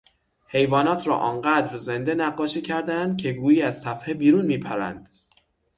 [0.47, 5.09] حیوانات را آنقدر زنده نقاشی کردهاند که گویی از صفحه بیرون میپرند.